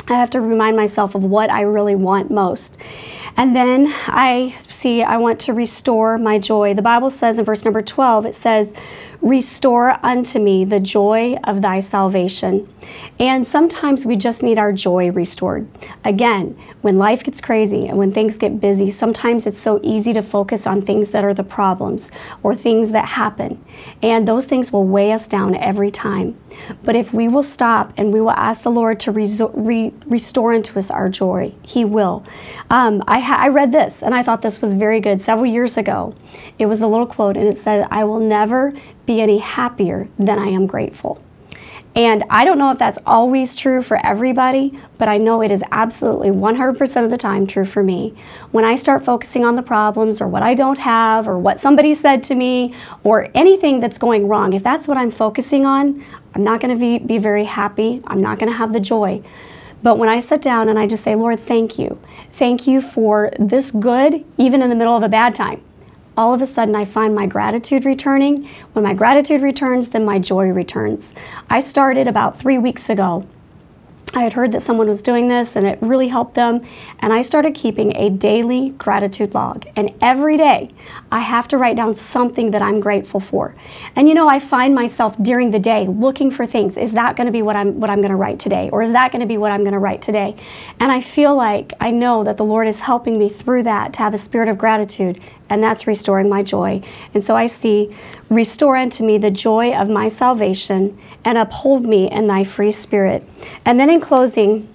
I 0.07 0.15
have 0.15 0.29
to 0.31 0.41
remind 0.41 0.75
myself 0.75 1.15
of 1.15 1.23
what 1.23 1.49
I 1.49 1.61
really 1.61 1.95
want 1.95 2.31
most. 2.31 2.77
And 3.37 3.55
then 3.55 3.87
I 4.07 4.55
see 4.67 5.03
I 5.03 5.17
want 5.17 5.39
to 5.41 5.53
restore 5.53 6.17
my 6.17 6.37
joy. 6.37 6.73
The 6.73 6.81
Bible 6.81 7.09
says 7.09 7.39
in 7.39 7.45
verse 7.45 7.63
number 7.63 7.81
12, 7.81 8.25
it 8.25 8.35
says, 8.35 8.73
Restore 9.21 9.99
unto 10.03 10.39
me 10.39 10.65
the 10.65 10.79
joy 10.79 11.35
of 11.43 11.61
thy 11.61 11.79
salvation. 11.79 12.67
And 13.19 13.47
sometimes 13.47 14.03
we 14.03 14.15
just 14.15 14.41
need 14.41 14.57
our 14.57 14.73
joy 14.73 15.11
restored. 15.11 15.67
Again, 16.03 16.57
when 16.81 16.97
life 16.97 17.23
gets 17.23 17.39
crazy 17.39 17.87
and 17.87 17.99
when 17.99 18.11
things 18.11 18.35
get 18.35 18.59
busy, 18.59 18.89
sometimes 18.89 19.45
it's 19.45 19.59
so 19.59 19.79
easy 19.83 20.11
to 20.13 20.23
focus 20.23 20.65
on 20.65 20.81
things 20.81 21.11
that 21.11 21.23
are 21.23 21.35
the 21.35 21.43
problems 21.43 22.11
or 22.41 22.55
things 22.55 22.91
that 22.91 23.05
happen. 23.05 23.63
And 24.01 24.27
those 24.27 24.45
things 24.45 24.73
will 24.73 24.85
weigh 24.85 25.11
us 25.11 25.27
down 25.27 25.55
every 25.55 25.91
time. 25.91 26.35
But 26.83 26.95
if 26.95 27.13
we 27.13 27.27
will 27.27 27.43
stop 27.43 27.93
and 27.97 28.11
we 28.11 28.21
will 28.21 28.31
ask 28.31 28.63
the 28.63 28.71
Lord 28.71 28.99
to 29.01 29.11
re- 29.11 29.93
restore 30.07 30.53
into 30.53 30.79
us 30.79 30.89
our 30.89 31.09
joy, 31.09 31.53
He 31.61 31.85
will. 31.85 32.25
Um, 32.71 33.03
I, 33.07 33.19
ha- 33.19 33.39
I 33.39 33.49
read 33.49 33.71
this 33.71 34.01
and 34.01 34.15
I 34.15 34.23
thought 34.23 34.41
this 34.41 34.61
was 34.61 34.73
very 34.73 34.99
good 34.99 35.21
several 35.21 35.45
years 35.45 35.77
ago. 35.77 36.15
It 36.57 36.65
was 36.65 36.81
a 36.81 36.87
little 36.87 37.05
quote 37.05 37.37
and 37.37 37.47
it 37.47 37.57
said, 37.57 37.87
I 37.91 38.03
will 38.03 38.19
never 38.19 38.73
be 39.05 39.21
any 39.21 39.37
happier 39.37 40.07
than 40.17 40.39
I 40.39 40.47
am 40.47 40.67
grateful. 40.67 41.21
And 41.95 42.23
I 42.29 42.45
don't 42.45 42.57
know 42.57 42.71
if 42.71 42.79
that's 42.79 42.99
always 43.05 43.53
true 43.53 43.81
for 43.81 43.97
everybody, 44.05 44.79
but 44.97 45.09
I 45.09 45.17
know 45.17 45.41
it 45.41 45.51
is 45.51 45.61
absolutely 45.71 46.29
100% 46.29 47.03
of 47.03 47.09
the 47.09 47.17
time 47.17 47.45
true 47.45 47.65
for 47.65 47.83
me. 47.83 48.15
When 48.51 48.63
I 48.63 48.75
start 48.75 49.03
focusing 49.03 49.43
on 49.43 49.57
the 49.57 49.63
problems 49.63 50.21
or 50.21 50.29
what 50.29 50.41
I 50.41 50.53
don't 50.53 50.77
have 50.77 51.27
or 51.27 51.37
what 51.37 51.59
somebody 51.59 51.93
said 51.93 52.23
to 52.25 52.35
me 52.35 52.73
or 53.03 53.27
anything 53.35 53.81
that's 53.81 53.97
going 53.97 54.29
wrong, 54.29 54.53
if 54.53 54.63
that's 54.63 54.87
what 54.87 54.97
I'm 54.97 55.11
focusing 55.11 55.65
on, 55.65 56.05
I'm 56.33 56.45
not 56.45 56.61
going 56.61 56.73
to 56.73 56.79
be, 56.79 56.99
be 56.99 57.17
very 57.17 57.43
happy. 57.43 58.01
I'm 58.07 58.21
not 58.21 58.39
going 58.39 58.49
to 58.49 58.57
have 58.57 58.71
the 58.71 58.79
joy. 58.79 59.21
But 59.83 59.97
when 59.97 60.07
I 60.07 60.19
sit 60.21 60.41
down 60.41 60.69
and 60.69 60.79
I 60.79 60.87
just 60.87 61.03
say, 61.03 61.15
Lord, 61.15 61.41
thank 61.41 61.77
you. 61.77 61.99
Thank 62.33 62.67
you 62.67 62.81
for 62.81 63.31
this 63.37 63.71
good, 63.71 64.23
even 64.37 64.61
in 64.61 64.69
the 64.69 64.75
middle 64.75 64.95
of 64.95 65.03
a 65.03 65.09
bad 65.09 65.35
time 65.35 65.61
all 66.17 66.33
of 66.33 66.41
a 66.41 66.47
sudden 66.47 66.75
I 66.75 66.85
find 66.85 67.15
my 67.15 67.25
gratitude 67.25 67.85
returning. 67.85 68.47
When 68.73 68.83
my 68.83 68.93
gratitude 68.93 69.41
returns, 69.41 69.89
then 69.89 70.05
my 70.05 70.19
joy 70.19 70.49
returns. 70.49 71.13
I 71.49 71.59
started 71.59 72.07
about 72.07 72.37
three 72.37 72.57
weeks 72.57 72.89
ago 72.89 73.25
I 74.13 74.23
had 74.23 74.33
heard 74.33 74.51
that 74.51 74.61
someone 74.61 74.89
was 74.89 75.01
doing 75.01 75.29
this 75.29 75.55
and 75.55 75.65
it 75.65 75.79
really 75.81 76.09
helped 76.09 76.33
them. 76.33 76.61
And 76.99 77.13
I 77.13 77.21
started 77.21 77.55
keeping 77.55 77.95
a 77.95 78.09
daily 78.09 78.71
gratitude 78.71 79.33
log. 79.33 79.65
And 79.77 79.95
every 80.01 80.35
day 80.35 80.71
I 81.13 81.19
have 81.19 81.47
to 81.49 81.57
write 81.57 81.77
down 81.77 81.95
something 81.95 82.51
that 82.51 82.61
I'm 82.61 82.81
grateful 82.81 83.21
for. 83.21 83.55
And 83.95 84.09
you 84.09 84.13
know, 84.13 84.27
I 84.27 84.39
find 84.39 84.75
myself 84.75 85.15
during 85.21 85.51
the 85.51 85.59
day 85.59 85.87
looking 85.87 86.29
for 86.29 86.45
things. 86.45 86.77
Is 86.77 86.91
that 86.91 87.15
going 87.15 87.27
to 87.27 87.31
be 87.31 87.41
what 87.41 87.55
I'm 87.55 87.79
what 87.79 87.89
I'm 87.89 87.99
going 87.99 88.11
to 88.11 88.17
write 88.17 88.39
today? 88.39 88.69
Or 88.71 88.81
is 88.81 88.91
that 88.91 89.13
going 89.13 89.21
to 89.21 89.27
be 89.27 89.37
what 89.37 89.51
I'm 89.51 89.61
going 89.61 89.73
to 89.73 89.79
write 89.79 90.01
today? 90.01 90.35
And 90.81 90.91
I 90.91 90.99
feel 90.99 91.33
like 91.33 91.71
I 91.79 91.91
know 91.91 92.25
that 92.25 92.35
the 92.35 92.45
Lord 92.45 92.67
is 92.67 92.81
helping 92.81 93.17
me 93.17 93.29
through 93.29 93.63
that 93.63 93.93
to 93.93 93.99
have 93.99 94.13
a 94.13 94.17
spirit 94.17 94.49
of 94.49 94.57
gratitude. 94.57 95.21
And 95.51 95.61
that's 95.61 95.85
restoring 95.85 96.29
my 96.29 96.41
joy. 96.41 96.81
And 97.13 97.23
so 97.23 97.35
I 97.35 97.45
see 97.45 97.93
Restore 98.31 98.77
unto 98.77 99.03
me 99.03 99.17
the 99.17 99.29
joy 99.29 99.73
of 99.73 99.89
my 99.89 100.07
salvation 100.07 100.97
and 101.25 101.37
uphold 101.37 101.83
me 101.83 102.09
in 102.09 102.27
thy 102.27 102.45
free 102.45 102.71
spirit. 102.71 103.27
And 103.65 103.77
then 103.77 103.89
in 103.89 103.99
closing, 103.99 104.69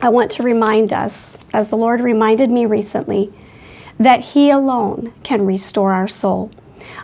I 0.00 0.08
want 0.10 0.30
to 0.30 0.44
remind 0.44 0.92
us, 0.92 1.36
as 1.52 1.66
the 1.66 1.76
Lord 1.76 2.00
reminded 2.00 2.48
me 2.48 2.66
recently, 2.66 3.32
that 3.98 4.20
He 4.20 4.50
alone 4.50 5.12
can 5.24 5.44
restore 5.44 5.92
our 5.92 6.06
soul. 6.06 6.52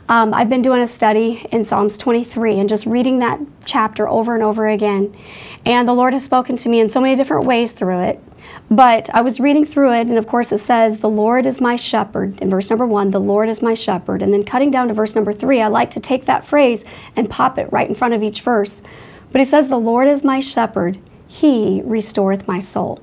Um, 0.09 0.33
I've 0.33 0.49
been 0.49 0.63
doing 0.63 0.81
a 0.81 0.87
study 0.87 1.47
in 1.53 1.65
Psalms 1.65 1.99
23 1.99 2.61
and 2.61 2.69
just 2.69 2.87
reading 2.87 3.19
that 3.21 3.41
chapter 3.65 4.09
over 4.09 4.35
and 4.35 4.43
over 4.43 4.69
again. 4.69 5.17
And 5.65 5.89
the 5.89 5.93
Lord 5.93 6.13
has 6.13 6.25
spoken 6.25 6.57
to 6.57 6.69
me 6.69 6.81
in 6.81 6.89
so 6.89 7.01
many 7.01 7.17
different 7.17 7.47
ways 7.47 7.73
through 7.73 8.01
it. 8.03 8.23
But 8.71 9.09
I 9.15 9.21
was 9.21 9.39
reading 9.39 9.65
through 9.65 9.93
it, 9.93 10.09
and 10.09 10.19
of 10.19 10.27
course 10.27 10.51
it 10.51 10.59
says, 10.59 10.99
The 10.99 11.09
Lord 11.09 11.47
is 11.47 11.61
my 11.61 11.77
shepherd. 11.77 12.41
In 12.41 12.51
verse 12.51 12.69
number 12.71 12.87
one, 12.87 13.11
the 13.11 13.21
Lord 13.21 13.49
is 13.49 13.63
my 13.63 13.75
shepherd. 13.75 14.23
And 14.23 14.33
then 14.33 14.45
cutting 14.45 14.71
down 14.71 14.89
to 14.89 14.95
verse 14.95 15.15
number 15.15 15.33
three, 15.33 15.61
I 15.61 15.69
like 15.69 15.91
to 15.93 16.01
take 16.01 16.25
that 16.25 16.45
phrase 16.45 16.85
and 17.15 17.31
pop 17.31 17.59
it 17.59 17.73
right 17.73 17.89
in 17.89 17.95
front 17.95 18.15
of 18.15 18.23
each 18.23 18.41
verse. 18.41 18.83
But 19.31 19.41
it 19.41 19.49
says, 19.49 19.69
The 19.69 19.79
Lord 19.79 20.09
is 20.09 20.25
my 20.25 20.41
shepherd, 20.41 20.99
he 21.29 21.83
restoreth 21.85 22.49
my 22.49 22.59
soul. 22.59 23.01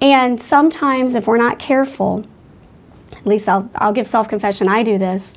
And 0.00 0.40
sometimes, 0.40 1.14
if 1.14 1.28
we're 1.28 1.36
not 1.36 1.60
careful, 1.60 2.24
at 3.12 3.26
least 3.26 3.48
I'll, 3.48 3.70
I'll 3.76 3.92
give 3.92 4.08
self 4.08 4.28
confession, 4.28 4.68
I 4.68 4.82
do 4.82 4.98
this. 4.98 5.32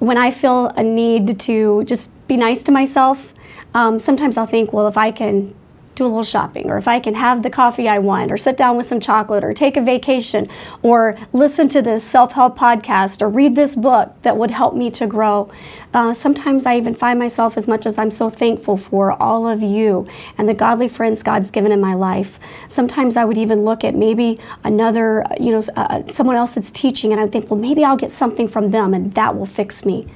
When 0.00 0.18
I 0.18 0.30
feel 0.30 0.66
a 0.76 0.82
need 0.82 1.38
to 1.40 1.84
just 1.84 2.10
be 2.26 2.36
nice 2.36 2.64
to 2.64 2.72
myself, 2.72 3.32
um, 3.74 3.98
sometimes 3.98 4.36
I'll 4.36 4.46
think, 4.46 4.72
well, 4.72 4.88
if 4.88 4.96
I 4.96 5.12
can 5.12 5.54
do 6.00 6.06
a 6.06 6.08
little 6.08 6.24
shopping, 6.24 6.70
or 6.70 6.78
if 6.78 6.88
I 6.88 6.98
can 6.98 7.14
have 7.14 7.42
the 7.42 7.50
coffee 7.50 7.86
I 7.86 7.98
want, 7.98 8.32
or 8.32 8.38
sit 8.38 8.56
down 8.56 8.76
with 8.76 8.86
some 8.86 9.00
chocolate, 9.00 9.44
or 9.44 9.52
take 9.52 9.76
a 9.76 9.82
vacation, 9.82 10.48
or 10.82 11.16
listen 11.32 11.68
to 11.68 11.82
this 11.82 12.02
self 12.02 12.32
help 12.32 12.58
podcast, 12.58 13.20
or 13.20 13.28
read 13.28 13.54
this 13.54 13.76
book 13.76 14.10
that 14.22 14.36
would 14.36 14.50
help 14.50 14.74
me 14.74 14.90
to 14.92 15.06
grow. 15.06 15.50
Uh, 15.92 16.14
sometimes 16.14 16.64
I 16.64 16.78
even 16.78 16.94
find 16.94 17.18
myself, 17.18 17.58
as 17.58 17.68
much 17.68 17.84
as 17.84 17.98
I'm 17.98 18.10
so 18.10 18.30
thankful 18.30 18.76
for 18.78 19.12
all 19.22 19.46
of 19.46 19.62
you 19.62 20.06
and 20.38 20.48
the 20.48 20.54
godly 20.54 20.88
friends 20.88 21.22
God's 21.22 21.50
given 21.50 21.70
in 21.70 21.80
my 21.80 21.94
life, 21.94 22.38
sometimes 22.68 23.16
I 23.16 23.24
would 23.24 23.38
even 23.38 23.64
look 23.64 23.84
at 23.84 23.94
maybe 23.94 24.40
another, 24.64 25.26
you 25.38 25.52
know, 25.52 25.62
uh, 25.76 26.10
someone 26.10 26.36
else 26.36 26.52
that's 26.52 26.72
teaching, 26.72 27.12
and 27.12 27.20
I'd 27.20 27.30
think, 27.30 27.50
well, 27.50 27.60
maybe 27.60 27.84
I'll 27.84 27.96
get 27.96 28.10
something 28.10 28.48
from 28.48 28.70
them, 28.70 28.94
and 28.94 29.12
that 29.14 29.36
will 29.36 29.46
fix 29.46 29.84
me. 29.84 30.06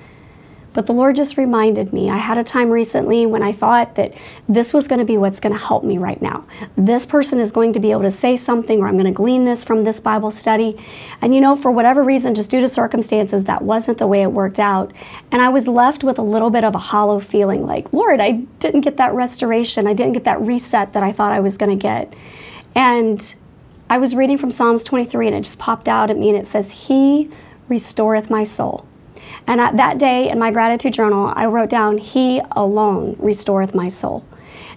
But 0.75 0.87
the 0.87 0.93
Lord 0.93 1.15
just 1.15 1.39
reminded 1.39 1.93
me. 1.93 2.11
I 2.11 2.17
had 2.17 2.37
a 2.37 2.45
time 2.45 2.69
recently 2.69 3.27
when 3.27 3.43
I 3.43 3.53
thought 3.53 3.95
that 3.95 4.13
this 4.49 4.75
was 4.75 4.89
going 4.89 4.99
to 4.99 5.05
be 5.05 5.17
what's 5.17 5.39
going 5.39 5.53
to 5.53 5.59
help 5.59 5.85
me 5.85 5.99
right 5.99 6.21
now. 6.21 6.45
This 6.77 7.07
person 7.07 7.39
is 7.39 7.53
going 7.53 7.73
to 7.75 7.81
be 7.81 7.93
able 7.93 8.03
to 8.03 8.11
say 8.11 8.35
something, 8.35 8.81
or 8.81 8.89
I'm 8.89 8.95
going 8.95 9.05
to 9.07 9.13
glean 9.13 9.45
this 9.45 9.63
from 9.63 9.85
this 9.85 10.01
Bible 10.01 10.33
study. 10.33 10.77
And 11.23 11.33
you 11.33 11.41
know, 11.41 11.55
for 11.55 11.71
whatever 11.71 12.03
reason, 12.03 12.35
just 12.35 12.51
due 12.51 12.61
to 12.61 12.69
circumstances, 12.69 13.45
that 13.45 13.63
wasn't 13.63 13.99
the 13.99 14.09
way 14.09 14.23
it 14.23 14.33
worked 14.33 14.59
out. 14.59 14.93
And 15.31 15.41
I 15.41 15.49
was 15.49 15.69
left 15.69 16.03
with 16.03 16.19
a 16.19 16.23
little 16.23 16.51
bit 16.51 16.65
of 16.65 16.75
a 16.75 16.79
hollow 16.79 17.21
feeling 17.21 17.65
like, 17.65 17.93
Lord, 17.93 18.21
I 18.21 18.33
didn't 18.59 18.81
get 18.81 18.97
that 18.97 19.15
restoration. 19.15 19.87
I 19.87 19.95
didn't 19.95 20.15
get 20.15 20.25
that 20.25 20.41
reset 20.41 20.93
that 20.93 21.05
I 21.05 21.13
thought 21.13 21.31
I 21.31 21.41
was 21.41 21.57
going 21.57 21.71
to 21.71 21.81
get. 21.81 22.13
And 22.75 23.35
I 23.89 23.99
was 23.99 24.17
reading 24.17 24.39
from 24.39 24.51
Psalms 24.51 24.83
23, 24.83 25.29
and 25.29 25.37
it 25.37 25.43
just 25.43 25.61
popped 25.61 25.89
out 25.89 26.11
at 26.11 26.19
me, 26.19 26.31
and 26.31 26.39
it 26.39 26.49
says, 26.49 26.71
He 26.73 27.31
restoreth 27.69 28.29
my 28.29 28.43
soul. 28.43 28.87
And 29.47 29.61
at 29.61 29.77
that 29.77 29.99
day 29.99 30.29
in 30.31 30.39
my 30.39 30.51
gratitude 30.51 30.95
journal, 30.95 31.33
I 31.35 31.47
wrote 31.47 31.71
down, 31.71 31.99
He 31.99 32.41
alone 32.53 33.17
restoreth 33.19 33.75
my 33.75 33.89
soul. 33.89 34.25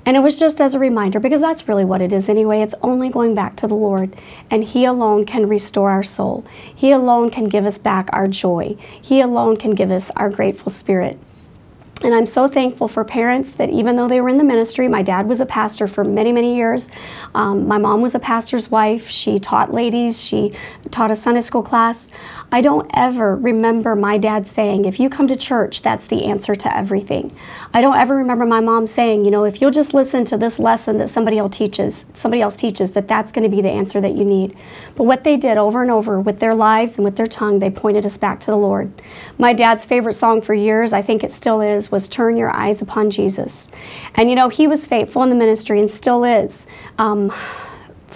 And 0.06 0.16
it 0.16 0.22
was 0.22 0.39
just 0.39 0.62
as 0.62 0.74
a 0.74 0.80
reminder, 0.80 1.20
because 1.20 1.42
that's 1.42 1.68
really 1.68 1.84
what 1.84 2.01
it 2.01 2.13
is 2.13 2.30
anyway. 2.30 2.62
It's 2.62 2.75
only 2.82 3.10
going 3.10 3.36
back 3.36 3.58
to 3.58 3.68
the 3.68 3.75
Lord, 3.75 4.16
and 4.50 4.63
He 4.63 4.86
alone 4.86 5.25
can 5.25 5.50
restore 5.50 5.89
our 5.89 6.04
soul. 6.04 6.46
He 6.75 6.92
alone 6.92 7.30
can 7.30 7.46
give 7.46 7.66
us 7.66 7.77
back 7.77 8.10
our 8.13 8.27
joy. 8.27 8.77
He 9.01 9.20
alone 9.20 9.58
can 9.58 9.72
give 9.72 9.92
us 9.92 10.10
our 10.12 10.30
grateful 10.30 10.72
spirit. 10.72 11.20
And 12.04 12.13
I'm 12.13 12.27
so 12.27 12.48
thankful 12.48 12.88
for 12.88 13.04
parents 13.04 13.54
that 13.54 13.72
even 13.72 13.96
though 13.96 14.08
they 14.08 14.22
were 14.22 14.30
in 14.30 14.38
the 14.38 14.44
ministry, 14.44 14.88
my 14.88 15.01
dad 15.01 15.27
was 15.27 15.42
a 15.42 15.48
pastor 15.48 15.88
for 15.88 16.04
many, 16.04 16.32
many 16.32 16.56
years. 16.56 16.92
Um, 17.34 17.68
my 17.68 17.80
mom 17.80 18.01
was 18.01 18.13
a 18.13 18.20
pastor's 18.20 18.70
wife. 18.70 19.10
She 19.10 19.39
taught 19.39 19.74
ladies, 19.74 20.24
she 20.24 20.54
taught 20.92 21.10
a 21.10 21.16
Sunday 21.16 21.42
school 21.42 21.63
class. 21.63 22.12
I 22.50 22.62
don't 22.62 22.89
ever 22.94 23.36
remember 23.36 23.94
my 23.94 24.18
dad 24.18 24.48
saying, 24.48 24.86
if 24.86 25.01
you 25.01 25.10
come 25.10 25.27
to 25.27 25.36
church, 25.36 25.82
that's 25.82 26.06
the 26.06 26.24
answer 26.25 26.56
to 26.56 26.77
everything. 26.77 27.36
I 27.74 27.82
don't 27.82 27.98
ever 27.98 28.16
remember 28.16 28.46
my 28.46 28.62
mom 28.62 28.88
saying, 28.88 29.25
you 29.25 29.32
know, 29.32 29.44
if 29.44 29.60
you'll 29.60 29.72
just 29.72 29.94
listen 29.94 30.24
to 30.25 30.38
this 30.38 30.58
lesson 30.58 30.98
that 31.00 31.10
somebody 31.10 31.39
else 31.39 31.58
teaches, 31.58 32.06
somebody 32.13 32.42
else 32.42 32.56
teaches, 32.56 32.92
that 32.92 33.10
that's 33.10 33.34
going 33.34 33.44
to 33.44 33.54
be 33.54 33.62
the 33.62 33.70
answer 33.70 34.00
that 34.00 34.16
you 34.16 34.24
need. 34.24 34.58
But 34.96 35.04
what 35.04 35.25
they 35.25 35.36
did 35.36 35.58
over 35.58 35.82
and 35.82 35.92
over 35.92 36.22
with 36.22 36.39
their 36.39 36.56
lives 36.56 36.98
and 36.98 37.04
with 37.04 37.18
their 37.18 37.27
tongue, 37.27 37.60
they 37.60 37.70
pointed 37.70 38.06
us 38.06 38.16
back 38.16 38.39
to 38.42 38.51
the 38.51 38.58
Lord. 38.58 38.94
My 39.38 39.51
dad's 39.51 39.84
favorite 39.84 40.13
song 40.13 40.42
for 40.42 40.54
years, 40.54 40.94
I 40.94 41.01
think 41.01 41.25
it 41.25 41.34
still 41.34 41.60
is, 41.60 41.92
was 41.92 42.08
Turn 42.08 42.38
Your 42.38 42.56
Eyes 42.56 42.82
Upon 42.82 43.12
Jesus. 43.12 43.68
And 44.16 44.30
you 44.30 44.38
know, 44.38 44.48
he 44.48 44.68
was 44.68 44.88
faithful 44.88 45.22
in 45.24 45.30
the 45.30 45.36
ministry 45.36 45.82
and 45.82 45.92
still 45.92 46.24
is. 46.24 46.66
Um, 46.98 47.34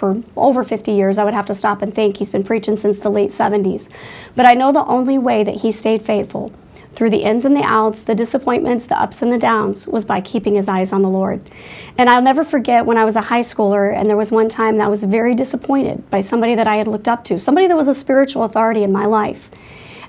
for 0.02 0.20
over 0.34 0.64
50 0.64 0.90
years. 0.90 1.16
I 1.16 1.22
would 1.22 1.32
have 1.32 1.46
to 1.46 1.54
stop 1.54 1.80
and 1.80 1.94
think. 1.94 2.16
He's 2.16 2.28
been 2.28 2.42
preaching 2.42 2.76
since 2.76 2.98
the 2.98 3.08
late 3.08 3.30
70s. 3.30 3.88
But 4.34 4.46
I 4.46 4.54
know 4.54 4.72
the 4.72 4.84
only 4.86 5.16
way 5.16 5.44
that 5.44 5.54
he 5.60 5.70
stayed 5.70 6.02
faithful 6.02 6.52
through 6.94 7.10
the 7.10 7.22
ins 7.22 7.44
and 7.44 7.54
the 7.54 7.62
outs, 7.62 8.02
the 8.02 8.14
disappointments, 8.16 8.86
the 8.86 9.00
ups 9.00 9.22
and 9.22 9.32
the 9.32 9.38
downs, 9.38 9.86
was 9.86 10.04
by 10.04 10.20
keeping 10.20 10.56
his 10.56 10.66
eyes 10.66 10.92
on 10.92 11.02
the 11.02 11.08
Lord. 11.08 11.40
And 11.98 12.10
I'll 12.10 12.20
never 12.20 12.42
forget 12.42 12.84
when 12.84 12.98
I 12.98 13.04
was 13.04 13.14
a 13.14 13.20
high 13.20 13.42
schooler, 13.42 13.96
and 13.96 14.10
there 14.10 14.16
was 14.16 14.32
one 14.32 14.48
time 14.48 14.76
that 14.78 14.86
I 14.86 14.88
was 14.88 15.04
very 15.04 15.36
disappointed 15.36 16.10
by 16.10 16.20
somebody 16.20 16.56
that 16.56 16.66
I 16.66 16.74
had 16.74 16.88
looked 16.88 17.06
up 17.06 17.24
to, 17.26 17.38
somebody 17.38 17.68
that 17.68 17.76
was 17.76 17.86
a 17.86 17.94
spiritual 17.94 18.42
authority 18.42 18.82
in 18.82 18.90
my 18.90 19.06
life. 19.06 19.52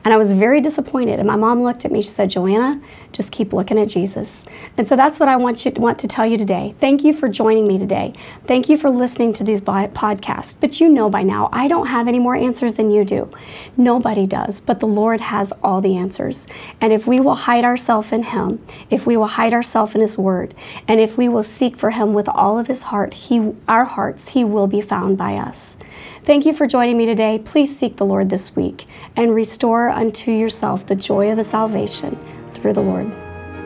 And 0.03 0.13
I 0.13 0.17
was 0.17 0.33
very 0.33 0.59
disappointed. 0.59 1.19
And 1.19 1.27
my 1.27 1.35
mom 1.35 1.63
looked 1.63 1.85
at 1.85 1.91
me. 1.91 2.01
She 2.01 2.09
said, 2.09 2.29
Joanna, 2.29 2.81
just 3.13 3.31
keep 3.31 3.53
looking 3.53 3.77
at 3.79 3.87
Jesus. 3.87 4.43
And 4.77 4.87
so 4.87 4.95
that's 4.95 5.19
what 5.19 5.29
I 5.29 5.35
want 5.37 5.65
you 5.65 5.71
want 5.77 5.99
to 5.99 6.07
tell 6.07 6.25
you 6.25 6.37
today. 6.37 6.75
Thank 6.79 7.03
you 7.03 7.13
for 7.13 7.29
joining 7.29 7.67
me 7.67 7.77
today. 7.77 8.13
Thank 8.45 8.69
you 8.69 8.77
for 8.77 8.89
listening 8.89 9.33
to 9.33 9.43
these 9.43 9.61
podcasts. 9.61 10.59
But 10.59 10.81
you 10.81 10.89
know 10.89 11.09
by 11.09 11.23
now, 11.23 11.49
I 11.53 11.67
don't 11.67 11.87
have 11.87 12.07
any 12.07 12.19
more 12.19 12.35
answers 12.35 12.73
than 12.73 12.89
you 12.89 13.05
do. 13.05 13.29
Nobody 13.77 14.25
does, 14.25 14.59
but 14.59 14.79
the 14.79 14.87
Lord 14.87 15.21
has 15.21 15.53
all 15.63 15.79
the 15.79 15.95
answers. 15.95 16.47
And 16.81 16.91
if 16.91 17.07
we 17.07 17.19
will 17.19 17.35
hide 17.35 17.63
ourselves 17.63 18.11
in 18.11 18.23
Him, 18.23 18.63
if 18.89 19.05
we 19.05 19.15
will 19.15 19.27
hide 19.27 19.53
ourselves 19.53 19.95
in 19.95 20.01
His 20.01 20.17
Word, 20.17 20.53
and 20.87 20.99
if 20.99 21.17
we 21.17 21.29
will 21.29 21.43
seek 21.43 21.77
for 21.77 21.91
Him 21.91 22.13
with 22.13 22.27
all 22.27 22.59
of 22.59 22.67
His 22.67 22.81
heart, 22.81 23.13
He, 23.13 23.53
our 23.67 23.85
hearts, 23.85 24.29
He 24.29 24.43
will 24.43 24.67
be 24.67 24.81
found 24.81 25.17
by 25.17 25.35
us. 25.35 25.77
Thank 26.25 26.45
you 26.45 26.53
for 26.53 26.67
joining 26.67 26.95
me 26.95 27.05
today. 27.05 27.39
Please 27.43 27.77
seek 27.77 27.97
the 27.97 28.05
Lord 28.05 28.29
this 28.29 28.55
week 28.55 28.85
and 29.17 29.35
restore 29.35 29.89
unto 29.89 30.31
yourself 30.31 30.85
the 30.85 30.95
joy 30.95 31.29
of 31.29 31.35
the 31.35 31.43
salvation 31.43 32.17
through 32.53 32.71
the 32.71 32.81
Lord. 32.81 33.11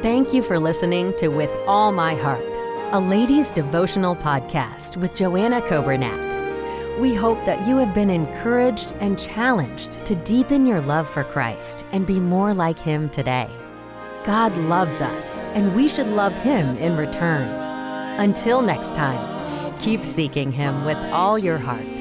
Thank 0.01 0.33
you 0.33 0.41
for 0.41 0.57
listening 0.57 1.15
to 1.17 1.27
With 1.27 1.51
All 1.67 1.91
My 1.91 2.15
Heart, 2.15 2.41
a 2.93 2.99
ladies' 2.99 3.53
devotional 3.53 4.15
podcast 4.15 4.97
with 4.97 5.13
Joanna 5.13 5.61
Coburnett. 5.61 6.99
We 6.99 7.13
hope 7.13 7.45
that 7.45 7.67
you 7.67 7.77
have 7.77 7.93
been 7.93 8.09
encouraged 8.09 8.93
and 9.01 9.19
challenged 9.19 10.03
to 10.07 10.15
deepen 10.15 10.65
your 10.65 10.81
love 10.81 11.07
for 11.07 11.25
Christ 11.25 11.85
and 11.91 12.07
be 12.07 12.19
more 12.19 12.55
like 12.55 12.79
Him 12.79 13.07
today. 13.09 13.51
God 14.23 14.57
loves 14.57 14.99
us, 14.99 15.37
and 15.53 15.75
we 15.75 15.87
should 15.87 16.07
love 16.07 16.33
Him 16.33 16.75
in 16.77 16.97
return. 16.97 17.47
Until 18.19 18.63
next 18.63 18.95
time, 18.95 19.77
keep 19.77 20.03
seeking 20.03 20.51
Him 20.51 20.85
with 20.85 20.97
all 21.13 21.37
your 21.37 21.59
heart 21.59 21.96